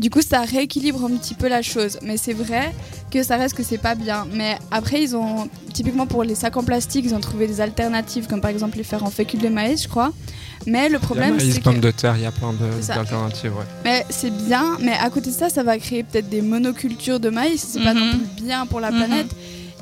Du 0.00 0.08
coup, 0.08 0.22
ça 0.22 0.40
rééquilibre 0.40 1.04
un 1.04 1.10
petit 1.18 1.34
peu 1.34 1.46
la 1.46 1.60
chose, 1.60 1.98
mais 2.02 2.16
c'est 2.16 2.32
vrai 2.32 2.72
que 3.10 3.22
ça 3.22 3.36
reste 3.36 3.54
que 3.54 3.62
c'est 3.62 3.76
pas 3.76 3.94
bien. 3.94 4.26
Mais 4.32 4.56
après, 4.70 5.02
ils 5.02 5.14
ont 5.14 5.46
typiquement 5.74 6.06
pour 6.06 6.24
les 6.24 6.34
sacs 6.34 6.56
en 6.56 6.62
plastique, 6.64 7.04
ils 7.06 7.14
ont 7.14 7.20
trouvé 7.20 7.46
des 7.46 7.60
alternatives, 7.60 8.26
comme 8.26 8.40
par 8.40 8.50
exemple 8.50 8.78
les 8.78 8.82
faire 8.82 9.04
en 9.04 9.10
fécule 9.10 9.40
de 9.40 9.48
maïs, 9.50 9.82
je 9.82 9.88
crois. 9.88 10.10
Mais 10.66 10.88
le 10.88 10.88
Il 10.88 10.92
y 10.92 10.96
a 10.96 11.00
problème, 11.00 11.36
maïs, 11.36 11.52
c'est 11.52 11.58
que 11.58 11.64
pommes 11.64 11.80
de 11.80 11.90
terre, 11.90 12.16
il 12.16 12.22
y 12.22 12.26
a 12.26 12.32
plein 12.32 12.54
d'alternatives. 12.54 13.52
Ouais. 13.54 13.64
mais 13.84 14.06
c'est 14.08 14.30
bien, 14.30 14.78
mais 14.80 14.92
à 14.92 15.10
côté 15.10 15.28
de 15.30 15.34
ça, 15.34 15.50
ça 15.50 15.62
va 15.62 15.76
créer 15.76 16.02
peut-être 16.02 16.30
des 16.30 16.40
monocultures 16.40 17.20
de 17.20 17.28
maïs. 17.28 17.62
C'est 17.68 17.82
pas 17.82 17.92
Mhm. 17.92 18.00
non 18.00 18.10
plus 18.10 18.42
bien 18.44 18.64
pour 18.64 18.80
la 18.80 18.90
Mhm. 18.90 18.96
planète. 19.04 19.28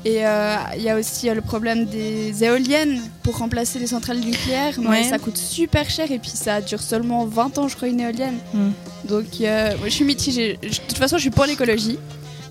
Et 0.05 0.25
euh, 0.25 0.55
il 0.77 0.81
y 0.83 0.89
a 0.89 0.95
aussi 0.97 1.29
euh, 1.29 1.33
le 1.33 1.41
problème 1.41 1.85
des 1.85 2.43
éoliennes 2.43 3.01
pour 3.23 3.37
remplacer 3.37 3.79
les 3.79 3.87
centrales 3.87 4.19
nucléaires. 4.19 4.75
Mais 4.79 4.87
Ouais. 4.89 5.03
ça 5.03 5.19
coûte 5.19 5.37
super 5.37 5.89
cher 5.89 6.09
et 6.11 6.19
puis 6.19 6.31
ça 6.33 6.61
dure 6.61 6.81
seulement 6.81 7.25
20 7.25 7.57
ans, 7.57 7.67
je 7.67 7.75
crois, 7.75 7.87
une 7.89 7.99
éolienne. 7.99 8.37
Mhm. 8.53 8.71
Donc 9.09 9.25
euh, 9.41 9.71
je 9.83 9.89
suis 9.89 10.05
mitigée. 10.05 10.57
De 10.61 10.67
toute 10.69 10.97
façon, 10.97 11.17
je 11.17 11.21
suis 11.23 11.29
pour 11.31 11.45
l'écologie. 11.45 11.97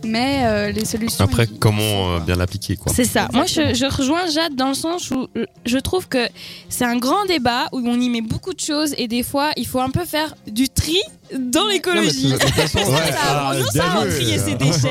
Mais 0.04 0.42
euh, 0.44 0.70
les 0.70 0.84
solutions. 0.84 1.24
Après, 1.24 1.44
ils- 1.50 1.58
comment 1.58 2.14
euh, 2.14 2.20
bien 2.20 2.36
l'appliquer, 2.36 2.76
quoi. 2.76 2.92
C'est 2.94 3.04
ça. 3.04 3.28
Moi, 3.32 3.46
je, 3.46 3.84
rejoins 3.96 4.28
Jade 4.30 4.54
dans 4.54 4.68
le 4.68 4.74
sens 4.74 5.10
où 5.10 5.26
je 5.66 5.78
trouve 5.78 6.06
que 6.06 6.28
c'est 6.68 6.84
un 6.84 6.96
grand 6.98 7.24
débat 7.26 7.66
où 7.72 7.78
on 7.84 8.00
y 8.00 8.08
met 8.08 8.20
beaucoup 8.20 8.54
de 8.54 8.60
choses 8.60 8.94
et 8.96 9.08
des 9.08 9.24
fois, 9.24 9.50
il 9.56 9.66
faut 9.66 9.80
un 9.80 9.90
peu 9.90 10.04
faire 10.04 10.36
du 10.46 10.68
tri 10.68 10.96
dans 11.36 11.66
l'écologie. 11.66 12.32
façon, 12.32 12.78
Ouais, 12.78 13.12
Ça 13.12 13.18
ah, 13.22 13.52
ça 13.72 14.06
trier 14.10 14.38
ses 14.38 14.54
déchets. 14.54 14.88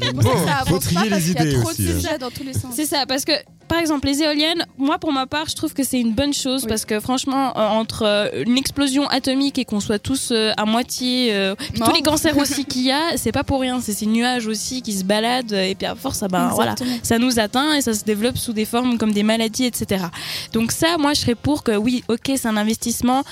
C'est 0.00 0.12
pour 0.12 0.22
ça 0.22 0.30
que 0.30 0.38
ça 0.38 0.64
Faut 0.66 0.74
avance 0.74 0.84
trier 0.84 0.96
pas 0.96 1.04
les 1.04 1.10
parce 1.10 1.22
qu'il 1.24 1.34
y 1.34 1.38
a 1.38 1.44
idées 1.44 1.60
trop 1.60 1.70
aussi, 1.70 1.84
de 1.84 1.90
hein. 1.90 2.00
sujets 2.00 2.18
dans 2.18 2.30
tous 2.30 2.44
les 2.44 2.52
sens. 2.52 2.72
C'est 2.74 2.86
ça, 2.86 3.06
parce 3.06 3.24
que 3.24 3.32
par 3.68 3.78
exemple, 3.78 4.06
les 4.06 4.22
éoliennes, 4.22 4.64
moi 4.78 4.98
pour 4.98 5.12
ma 5.12 5.26
part, 5.26 5.46
je 5.48 5.54
trouve 5.54 5.74
que 5.74 5.84
c'est 5.84 6.00
une 6.00 6.14
bonne 6.14 6.32
chose 6.32 6.62
Oui. 6.62 6.68
parce 6.68 6.86
que 6.86 7.00
franchement, 7.00 7.56
euh, 7.56 7.60
entre 7.60 8.02
euh, 8.04 8.44
une 8.46 8.56
explosion 8.56 9.06
atomique 9.08 9.58
et 9.58 9.64
qu'on 9.66 9.80
soit 9.80 9.98
tous 9.98 10.30
euh, 10.32 10.52
à 10.56 10.64
moitié, 10.64 11.34
euh, 11.34 11.54
puis 11.54 11.82
tous 11.82 11.92
les 11.92 12.02
cancers 12.02 12.36
aussi 12.38 12.64
qu'il 12.64 12.82
y 12.82 12.90
a, 12.90 13.16
c'est 13.16 13.32
pas 13.32 13.44
pour 13.44 13.60
rien. 13.60 13.80
C'est 13.80 13.92
ces 13.92 14.06
nuages 14.06 14.46
aussi 14.46 14.80
qui 14.80 14.94
se 14.94 15.04
baladent 15.04 15.52
et 15.52 15.74
puis 15.74 15.86
à 15.86 15.94
force, 15.94 16.22
ah 16.22 16.28
ben, 16.28 16.48
voilà, 16.48 16.74
ça 17.02 17.18
nous 17.18 17.38
atteint 17.38 17.74
et 17.74 17.82
ça 17.82 17.92
se 17.92 18.04
développe 18.04 18.38
sous 18.38 18.54
des 18.54 18.64
formes 18.64 18.96
comme 18.96 19.12
des 19.12 19.22
maladies, 19.22 19.64
etc. 19.64 20.06
Donc 20.52 20.72
ça, 20.72 20.96
moi, 20.98 21.12
je 21.12 21.20
serais 21.20 21.34
pour 21.34 21.62
que 21.62 21.76
oui, 21.76 22.02
ok, 22.08 22.32
c'est 22.36 22.46
un 22.46 22.56
investissement. 22.56 23.22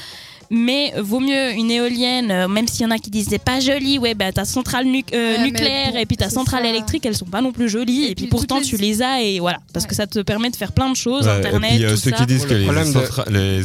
Mais 0.51 0.93
vaut 0.99 1.21
mieux 1.21 1.53
une 1.53 1.71
éolienne, 1.71 2.31
euh, 2.31 2.49
même 2.49 2.69
s'il 2.69 2.83
y 2.83 2.87
en 2.87 2.91
a 2.91 2.99
qui 2.99 3.11
disent 3.11 3.27
c'est 3.31 3.43
pas 3.43 3.59
joli, 3.61 3.99
ouais, 3.99 4.15
bah 4.15 4.31
ta 4.33 4.45
centrale 4.45 4.87
nu- 4.87 5.05
euh, 5.13 5.39
nucléaire 5.39 5.93
bon, 5.93 5.99
et 5.99 6.07
puis 6.07 6.17
ta 6.17 6.31
centrale 6.31 6.63
ça. 6.65 6.69
électrique, 6.71 7.05
elles 7.07 7.17
sont 7.17 7.25
pas 7.27 7.41
non 7.41 7.53
plus 7.53 7.69
jolies. 7.69 8.05
Et, 8.05 8.11
Et 8.11 8.15
puis, 8.15 8.25
puis 8.25 8.27
pourtant 8.29 8.61
tu 8.61 8.77
les- 8.77 9.03
as 9.03 9.23
et 9.23 9.41
voilà, 9.41 9.59
parce 9.73 9.85
Ouais. 9.85 9.89
que 9.91 9.95
ça 9.97 10.07
te 10.07 10.21
permet 10.21 10.51
de 10.51 10.57
faire 10.57 10.73
plein 10.73 10.91
de 10.91 10.97
choses, 10.97 11.27
Ouais, 11.27 11.33
internet, 11.33 11.73
et 11.73 11.77
puis 11.77 11.85
euh, 11.85 11.91
tout 11.91 11.97
ceux 11.97 12.11
ça. 12.11 12.17
qui 12.19 12.27
disent 12.27 12.45
que 12.47 12.55
les, 12.55 12.67
de- 12.67 12.71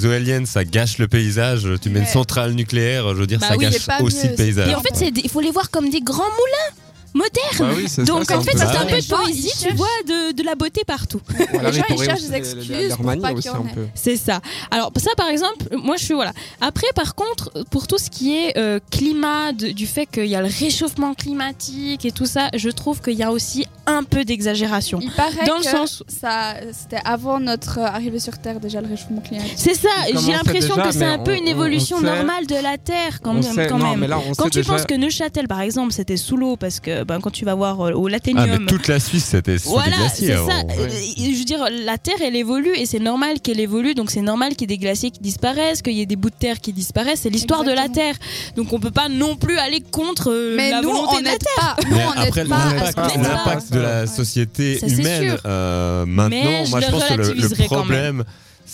éoliennes 0.06 0.46
ça 0.46 0.64
gâche 0.64 0.98
le 0.98 1.08
paysage, 1.08 1.68
tu 1.82 1.90
mets 1.90 2.00
une 2.00 2.06
centrale 2.06 2.54
nucléaire, 2.54 3.10
je 3.10 3.20
veux 3.20 3.28
dire 3.28 3.40
Bah 3.40 3.50
ça 3.50 3.58
oui, 3.58 3.66
gâche 3.66 3.86
aussi 4.02 4.18
mieux, 4.26 4.30
le 4.32 4.36
paysage. 4.36 4.70
Et 4.70 4.76
en 4.76 4.82
fait, 4.82 5.12
il 5.24 5.30
faut 5.30 5.42
les 5.42 5.52
voir 5.52 5.70
comme 5.70 5.90
des 5.90 6.02
grands 6.02 6.18
moulins 6.24 6.76
modernes. 7.14 7.58
Bah 7.60 7.66
oui, 7.76 7.86
c'est 7.88 8.04
Donc 8.04 8.26
ça, 8.26 8.38
en 8.38 8.42
c'est 8.42 8.52
fait, 8.52 8.58
un 8.58 8.60
c'est 8.60 8.66
un 8.78 8.80
ça. 8.80 8.86
peu 8.86 8.96
Les 8.96 9.02
de 9.02 9.06
gens, 9.06 9.18
poésie, 9.18 9.48
ils 9.48 9.52
tu 9.52 9.64
cherchent- 9.66 9.76
vois, 9.76 9.88
de, 10.08 10.32
de 10.34 10.44
la 10.44 10.56
beauté 10.56 10.82
partout. 10.86 11.22
Voilà, 11.54 11.70
Les 11.72 11.78
gens, 11.78 11.84
ils 11.90 11.94
pourraient 11.96 12.06
cherchent 12.06 12.20
aussi 12.20 12.28
des 12.30 12.32
les- 12.32 12.38
excuses 12.38 12.96
pour 12.96 13.06
pas 13.06 13.32
aussi 13.34 13.42
qu'il 13.44 13.52
y 13.52 13.54
en 13.54 13.64
un 13.64 13.68
ait. 13.68 13.74
peu. 13.74 13.88
C'est 13.96 14.16
ça. 14.18 14.42
Alors 14.72 14.92
ça, 14.98 15.12
par 15.18 15.28
exemple, 15.30 15.66
moi 15.78 15.98
je 15.98 16.06
suis 16.06 16.14
voilà. 16.14 16.34
Après, 16.62 16.88
par 16.96 17.16
contre, 17.16 17.52
pour 17.70 17.88
tout 17.88 17.98
ce 17.98 18.10
qui 18.10 18.36
est 18.36 18.58
euh, 18.58 18.80
climat, 18.92 19.52
de- 19.54 19.70
du 19.72 19.88
fait 19.88 20.06
qu'il 20.06 20.26
y 20.28 20.36
a 20.36 20.42
le 20.42 20.48
réchauffement 20.48 21.14
climatique 21.14 22.06
et 22.06 22.12
tout 22.12 22.26
ça, 22.26 22.50
je 22.56 22.70
trouve 22.70 23.02
qu'il 23.02 23.14
y 23.18 23.24
a 23.24 23.32
aussi 23.32 23.66
un 23.98 24.04
peu 24.04 24.24
d'exagération. 24.26 25.00
Il 25.02 25.12
paraît 25.12 25.46
Dans 25.46 25.58
le 25.58 25.64
que 25.64 25.70
sens- 25.70 26.04
ça, 26.08 26.56
c'était 26.72 27.02
avant 27.06 27.40
notre 27.40 27.80
euh, 27.80 27.86
arrivée 27.86 28.20
sur 28.20 28.38
Terre 28.38 28.60
déjà 28.60 28.82
le 28.82 28.88
réchauffement 28.88 29.22
climatique. 29.22 29.54
C'est 29.56 29.74
ça. 29.76 29.90
J'ai 30.08 30.32
l'impression 30.32 30.76
que 30.76 30.92
c'est 30.92 31.06
un 31.06 31.20
peu 31.20 31.32
on- 31.32 31.36
une 31.36 31.44
on- 31.44 31.48
évolution 31.48 31.98
sait- 32.00 32.04
normale 32.06 32.46
de 32.48 32.56
la 32.56 32.78
Terre 32.78 33.20
quand 33.22 33.32
On 33.32 33.34
même. 33.36 33.44
sait- 33.44 33.68
quand 33.68 33.78
non, 33.78 33.92
même. 33.92 34.00
mais 34.00 34.08
là, 34.08 34.20
on 34.20 34.34
Quand 34.36 34.46
sait 34.46 34.50
tu 34.52 34.58
déjà- 34.60 34.74
penses 34.74 34.86
que 34.86 34.96
Neuchâtel, 34.96 35.48
par 35.48 35.62
exemple, 35.62 35.94
c'était 35.94 36.18
sous 36.18 36.38
l'eau 36.38 36.56
parce 36.56 36.80
que 36.80 37.04
ben, 37.04 37.20
quand 37.20 37.32
tu 37.32 37.46
vas 37.46 37.56
voir 37.56 37.80
euh, 37.82 37.92
au 37.94 38.08
Ah 38.08 38.12
Latenium. 38.12 38.60
mais 38.62 38.66
toute 38.68 38.88
la 38.88 39.00
Suisse 39.00 39.26
c'était 39.26 39.58
sous 39.58 39.70
Voilà, 39.70 39.92
des 39.92 39.98
glaciers 39.98 40.28
c'est 40.28 40.34
avant. 40.34 40.50
ça. 40.50 40.56
Euh, 40.80 40.90
Je 41.18 41.38
veux 41.38 41.44
dire, 41.46 41.66
la 41.86 41.98
Terre, 41.98 42.16
elle 42.24 42.36
évolue 42.36 42.74
et 42.76 42.86
c'est 42.86 43.00
normal 43.00 43.40
qu'elle 43.42 43.60
évolue. 43.60 43.94
Donc 43.96 44.12
c'est 44.12 44.22
normal 44.22 44.56
qu'il 44.56 44.62
y 44.70 44.74
ait 44.74 44.78
des 44.78 44.82
glaciers 44.82 45.12
qui 45.12 45.20
disparaissent, 45.22 45.82
qu'il 45.82 45.94
y 45.94 46.02
ait 46.02 46.06
des 46.06 46.16
bouts 46.16 46.30
de 46.30 46.36
terre 46.36 46.60
qui 46.60 46.74
disparaissent. 46.74 47.22
C'est 47.22 47.30
l'histoire 47.30 47.64
de 47.64 47.72
la 47.72 47.90
Terre. 47.90 48.16
Donc 48.56 48.74
on 48.74 48.80
peut 48.80 48.92
pas 48.92 49.10
non 49.10 49.36
plus 49.36 49.58
aller 49.58 49.82
contre 49.82 50.32
euh, 50.32 50.54
Mais 50.56 50.72
la 50.72 50.82
nous, 50.82 50.90
volonté 50.90 51.16
on 51.18 51.20
de 51.20 51.26
la 51.26 51.32
Terre. 51.32 51.56
pas. 51.58 51.76
Nous, 51.90 51.98
on 51.98 52.10
après 52.22 52.46
pas 52.46 52.66
l'impact, 52.74 53.74
de 53.82 53.88
la 53.88 54.08
société 54.08 54.80
Ça, 54.80 54.88
humaine. 54.88 55.38
euh, 55.46 56.06
maintenant, 56.06 56.30
Mais 56.30 56.70
moi 56.70 56.80
je 56.82 56.86
le 56.86 56.92
pense 56.92 57.04
que 57.06 57.14
le, 57.14 57.18
le 57.18 57.24
relativiserai 57.30 57.68
quand 57.68 57.76
problème 57.76 58.24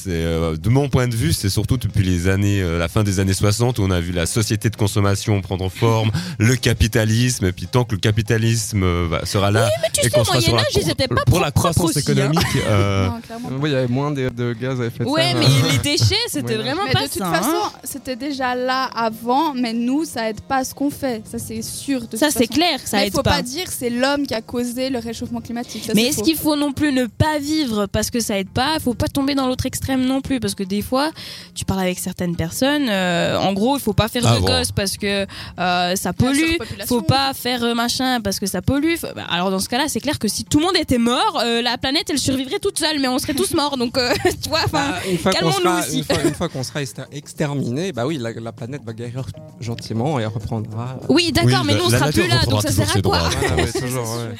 c'est 0.03 0.11
euh, 0.11 0.55
de 0.55 0.69
mon 0.69 0.89
point 0.89 1.07
de 1.07 1.15
vue, 1.15 1.33
c'est 1.33 1.49
surtout 1.49 1.77
depuis 1.77 2.03
les 2.03 2.27
années, 2.27 2.61
euh, 2.61 2.77
la 2.77 2.87
fin 2.87 3.03
des 3.03 3.19
années 3.19 3.33
60 3.33 3.79
où 3.79 3.83
on 3.83 3.89
a 3.91 3.99
vu 3.99 4.11
la 4.11 4.25
société 4.27 4.69
de 4.69 4.75
consommation 4.75 5.41
prendre 5.41 5.69
forme, 5.69 6.11
le 6.39 6.55
capitalisme, 6.55 7.45
et 7.45 7.51
puis 7.51 7.65
tant 7.67 7.83
que 7.83 7.93
le 7.95 7.99
capitalisme 7.99 8.83
euh, 8.83 9.19
sera 9.25 9.49
là 9.49 9.67
Mais 9.81 9.89
tu 9.93 10.01
et 10.01 10.03
sais, 10.03 10.09
qu'on 10.11 10.21
au 10.21 10.25
sera 10.25 10.39
sur 10.41 10.55
la, 10.55 10.61
Moyen-Âge, 10.61 10.83
ils 10.85 10.89
étaient 10.91 11.07
pas 11.07 11.23
pour 11.25 11.39
la 11.39 11.51
croissance 11.51 11.89
aussi, 11.89 11.99
hein. 11.99 12.01
économique, 12.13 12.45
euh, 12.67 13.07
Non. 13.07 13.57
Oui, 13.59 13.69
il 13.69 13.73
y 13.73 13.75
avait 13.75 13.87
moins 13.87 14.11
de, 14.11 14.29
de 14.29 14.53
gaz 14.53 14.79
à 14.79 14.85
effet 14.85 15.03
de 15.03 15.09
Ouais, 15.09 15.21
serre. 15.23 15.37
mais 15.39 15.45
euh, 15.45 15.71
les 15.71 15.77
déchets, 15.79 16.15
c'était 16.27 16.55
Ouais. 16.57 16.61
vraiment 16.63 16.83
Mais 16.85 16.93
pas 16.93 17.07
de 17.07 17.11
toute 17.11 17.17
ça. 17.17 17.31
façon, 17.33 17.49
hein. 17.65 17.71
c'était 17.83 18.15
déjà 18.15 18.53
là 18.53 18.83
avant, 18.95 19.55
mais 19.55 19.73
nous, 19.73 20.05
ça 20.05 20.29
aide 20.29 20.41
pas 20.41 20.57
à 20.57 20.63
ce 20.63 20.75
qu'on 20.75 20.91
fait. 20.91 21.23
Ça, 21.29 21.39
c'est 21.39 21.63
sûr. 21.63 22.07
de 22.07 22.17
Ça, 22.17 22.29
c'est 22.29 22.45
clair, 22.47 22.79
ça 22.85 22.97
Mais 22.97 23.03
il 23.03 23.07
aide 23.07 23.13
faut 23.13 23.23
pas. 23.23 23.31
pas 23.37 23.41
dire 23.41 23.65
que 23.65 23.73
c'est 23.73 23.89
l'homme 23.89 24.27
qui 24.27 24.35
a 24.35 24.41
causé 24.41 24.91
le 24.91 24.99
réchauffement 24.99 25.41
climatique. 25.41 25.85
Ça, 25.87 25.93
Mais 25.95 26.03
est-ce 26.07 26.21
qu'il 26.21 26.35
faut 26.37 26.55
non 26.55 26.71
plus 26.71 26.93
ne 26.93 27.07
pas 27.07 27.39
vivre 27.39 27.87
parce 27.87 28.11
que 28.11 28.19
ça 28.19 28.37
aide 28.37 28.49
pas? 28.49 28.75
Il 28.75 28.81
faut 28.81 28.93
pas 28.93 29.07
tomber 29.07 29.33
dans 29.33 29.47
l'autre 29.47 29.65
extrême 29.65 29.86
non 29.95 30.21
plus 30.21 30.39
parce 30.39 30.55
que 30.55 30.63
des 30.63 30.81
fois, 30.81 31.11
tu 31.55 31.63
parles 31.65 31.79
avec 31.81 31.99
certaines 31.99 32.35
personnes. 32.35 32.87
euh, 32.89 33.37
en 33.39 33.53
gros, 33.53 33.77
il 33.77 33.81
faut 33.81 33.93
pas 33.93 34.07
faire 34.09 34.23
Ah 34.25 34.35
de 34.35 34.39
bon. 34.41 34.47
gosses 34.47 34.71
parce 34.71 34.97
que 34.97 35.25
euh, 35.59 35.95
ça 35.95 36.11
pollue. 36.13 36.57
Faut 36.85 37.01
pas 37.01 37.33
faire 37.33 37.63
euh, 37.63 37.73
machin 37.73 38.19
parce 38.21 38.39
que 38.39 38.45
ça 38.45 38.61
pollue. 38.61 38.95
Faut- 38.97 39.07
bah, 39.15 39.25
Alors 39.29 39.51
dans 39.51 39.59
ce 39.59 39.69
cas-là, 39.69 39.85
c'est 39.87 39.99
clair 40.01 40.19
que 40.19 40.27
si 40.27 40.43
tout 40.43 40.59
le 40.59 40.65
monde 40.65 40.75
était 40.77 40.97
mort, 40.97 41.41
euh, 41.43 41.61
la 41.61 41.77
planète 41.77 42.09
elle 42.09 42.19
survivrait 42.19 42.59
toute 42.59 42.79
seule, 42.79 42.99
mais 42.99 43.07
on 43.07 43.19
serait 43.19 43.33
tous 43.33 43.53
morts. 43.53 43.77
Donc 43.77 43.97
euh, 43.97 44.13
tu 44.43 44.49
vois, 44.49 44.59
enfin. 44.65 44.89
Bah, 44.91 44.97
une 45.09 45.17
fois 45.17 45.31
qu'on 45.33 45.51
sera, 45.51 45.79
aussi. 45.79 45.97
une 45.99 46.03
fois, 46.03 46.15
une 46.23 46.33
fois 46.33 46.49
qu'on 46.49 46.63
sera 46.63 46.81
exter- 46.81 47.05
exterminé, 47.11 47.91
bah 47.91 48.05
oui, 48.05 48.17
la, 48.17 48.31
la 48.33 48.51
planète 48.51 48.81
va 48.85 48.93
guérir 48.93 49.23
gentiment 49.59 50.19
et 50.19 50.25
reprendra. 50.25 50.97
Oui, 51.09 51.31
d'accord, 51.31 51.61
Oui, 51.61 51.67
mais 51.67 51.75
nous 51.75 51.85
on 51.85 51.89
sera 51.89 52.11
plus 52.11 52.27
là, 52.27 52.43
donc 52.45 52.61
ça 52.67 52.71
sert 52.71 52.95
à 52.95 53.01
quoi 53.01 53.19
ouais, 53.55 53.71
toujours, 53.79 54.03
ouais. 54.17 54.35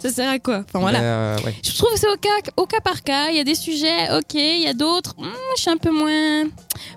Ça 0.00 0.10
sert 0.10 0.30
à 0.30 0.38
quoi? 0.38 0.58
Enfin 0.68 0.78
voilà. 0.80 1.00
Euh, 1.00 1.38
ouais. 1.44 1.54
Je 1.64 1.76
trouve 1.76 1.92
que 1.92 1.98
c'est 1.98 2.08
au 2.08 2.16
cas, 2.16 2.50
au 2.56 2.66
cas 2.66 2.80
par 2.80 3.02
cas. 3.02 3.28
Il 3.30 3.36
y 3.36 3.40
a 3.40 3.44
des 3.44 3.54
sujets, 3.54 4.10
ok. 4.16 4.34
Il 4.34 4.62
y 4.62 4.66
a 4.68 4.74
d'autres. 4.74 4.91
D'autres, 4.92 5.14
hmm, 5.18 5.26
je 5.56 5.60
suis 5.62 5.70
un 5.70 5.76
peu 5.76 5.90
moins 5.90 6.44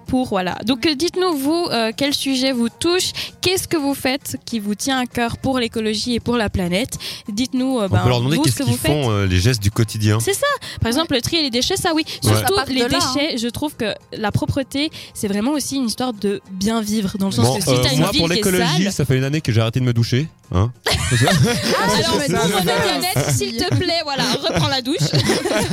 pour. 0.07 0.27
Voilà. 0.27 0.57
Donc 0.65 0.85
euh, 0.85 0.95
dites-nous, 0.95 1.33
vous, 1.37 1.67
euh, 1.71 1.91
quel 1.95 2.13
sujet 2.13 2.51
vous 2.51 2.69
touche 2.69 3.11
Qu'est-ce 3.41 3.67
que 3.67 3.77
vous 3.77 3.93
faites 3.93 4.37
qui 4.45 4.59
vous 4.59 4.75
tient 4.75 4.97
à 4.99 5.05
cœur 5.05 5.37
pour 5.37 5.59
l'écologie 5.59 6.15
et 6.15 6.19
pour 6.19 6.35
la 6.35 6.49
planète? 6.49 6.97
Dites-nous, 7.29 7.79
euh, 7.79 7.85
On 7.85 7.89
ben, 7.93 8.01
peut 8.03 8.09
leur 8.09 8.19
demander 8.19 8.39
qu'est-ce 8.39 8.55
que 8.57 8.63
qu'ils 8.63 8.71
vous 8.73 8.77
faites. 8.77 8.91
font, 8.91 9.11
euh, 9.11 9.25
les 9.25 9.37
gestes 9.39 9.61
du 9.61 9.71
quotidien. 9.71 10.19
C'est 10.19 10.33
ça. 10.33 10.47
Par 10.81 10.87
exemple, 10.87 11.13
le 11.13 11.21
tri 11.21 11.37
et 11.37 11.41
les 11.43 11.49
déchets, 11.51 11.77
ça 11.77 11.93
oui. 11.93 12.03
Ouais. 12.23 12.29
Surtout 12.29 12.55
Ça 12.55 12.65
les 12.67 12.79
là, 12.79 12.87
déchets, 12.89 13.37
je 13.37 13.47
trouve 13.47 13.75
que 13.75 13.93
la 14.13 14.31
propreté, 14.31 14.89
c'est 15.13 15.27
vraiment 15.27 15.51
aussi 15.51 15.75
une 15.77 15.85
histoire 15.85 16.13
de 16.13 16.41
bien 16.51 16.81
vivre. 16.81 17.17
Dans 17.19 17.27
le 17.27 17.31
sens 17.31 17.45
Bon, 17.45 17.57
que 17.57 17.63
si 17.63 17.69
euh, 17.69 17.77
t'as 17.83 17.93
une 17.93 17.99
moi, 17.99 18.11
ville 18.11 18.19
pour 18.21 18.29
l'écologie, 18.29 18.91
ça 18.91 19.05
fait 19.05 19.17
une 19.17 19.23
année 19.23 19.41
que 19.41 19.51
j'ai 19.51 19.61
arrêté 19.61 19.79
de 19.79 19.85
me 19.85 19.93
doucher. 19.93 20.27
Hein 20.55 20.71
alors 20.85 22.13
mon 22.13 22.61
bien-être, 22.63 23.29
s'il 23.31 23.57
te 23.57 23.75
plaît, 23.75 23.99
voilà, 24.05 24.23
reprends 24.41 24.69
la 24.69 24.81
douche. 24.81 25.11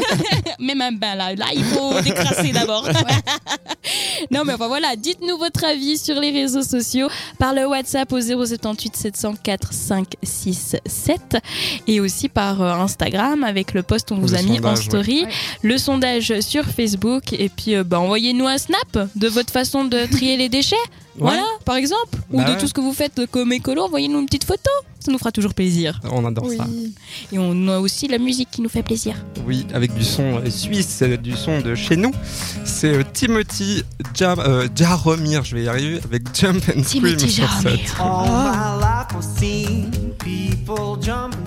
Même 0.58 0.80
un 0.80 0.90
bain 0.90 1.14
là, 1.14 1.36
là 1.36 1.46
il 1.54 1.64
faut 1.64 2.00
décrasser 2.00 2.50
d'abord. 2.50 2.88
Non 4.32 4.44
mais 4.44 4.54
enfin 4.54 4.66
voilà, 4.68 4.96
dites-nous 4.96 5.36
votre 5.38 5.64
avis 5.64 5.98
sur 5.98 6.18
les 6.20 6.30
réseaux 6.30 6.62
sociaux 6.62 7.08
par 7.38 7.54
le 7.54 7.66
WhatsApp 7.66 8.10
au 8.12 8.20
078 8.20 8.96
704 8.96 9.72
567 9.72 11.36
et 11.86 12.00
aussi 12.00 12.28
par 12.28 12.60
euh, 12.62 12.72
Instagram 12.72 13.44
avec 13.44 13.74
le 13.74 13.82
post 13.82 14.08
qu'on 14.08 14.16
vous 14.16 14.28
Le 14.32 14.36
a 14.38 14.42
mis 14.42 14.60
en 14.64 14.76
story, 14.76 15.24
ouais. 15.24 15.28
le 15.62 15.78
sondage 15.78 16.40
sur 16.40 16.64
Facebook 16.64 17.32
et 17.32 17.48
puis 17.48 17.74
euh, 17.76 17.84
bah, 17.84 18.00
envoyez-nous 18.00 18.46
un 18.46 18.58
snap 18.58 18.98
de 19.16 19.28
votre 19.28 19.52
façon 19.52 19.84
de 19.84 20.06
trier 20.10 20.36
les 20.36 20.48
déchets. 20.48 20.76
Voilà, 21.18 21.44
par 21.66 21.76
exemple, 21.76 22.16
ou 22.32 22.38
Bah 22.38 22.44
de 22.44 22.52
ouais. 22.52 22.58
tout 22.58 22.66
ce 22.66 22.72
que 22.72 22.80
vous 22.80 22.94
faites 22.94 23.26
comme 23.30 23.52
écolo, 23.52 23.82
envoyez-nous 23.82 24.20
une 24.20 24.26
petite 24.26 24.44
photo. 24.44 24.70
Ça 25.04 25.10
nous 25.10 25.18
fera 25.18 25.32
toujours 25.32 25.54
plaisir. 25.54 26.00
On 26.10 26.24
adore 26.24 26.44
Oui. 26.46 26.56
ça. 26.56 26.66
Et 27.32 27.38
on 27.38 27.66
a 27.68 27.78
aussi 27.80 28.06
la 28.08 28.18
musique 28.18 28.48
qui 28.52 28.62
nous 28.62 28.68
fait 28.68 28.82
plaisir. 28.84 29.16
Oui, 29.46 29.66
avec 29.74 29.92
du 29.94 30.04
son 30.04 30.40
suisse, 30.48 31.00
euh, 31.02 31.16
du 31.16 31.32
son 31.32 31.60
de 31.60 31.74
chez 31.74 31.96
nous. 31.96 32.12
C'est 32.64 32.92
euh, 32.94 33.02
Timothy 33.12 33.82
Jam, 34.14 34.38
euh, 34.38 34.68
Jaromir, 34.74 35.42
je 35.44 35.56
vais 35.56 35.64
y 35.64 35.68
arriver, 35.68 36.00
avec 36.04 36.22
Jump 36.34 36.62
and 36.68 36.82
Scream 36.84 36.84
Timothy 37.04 37.30
sur 37.30 37.44
Jaromir. 37.48 37.78
cette. 37.88 38.00
All 38.00 38.26
my 38.28 38.80
life 38.80 39.08
I've 39.14 39.38
seen 39.40 39.90
people 40.18 40.96
jumping 41.02 41.41